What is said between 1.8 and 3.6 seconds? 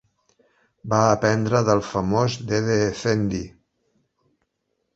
famós Dede Efendi.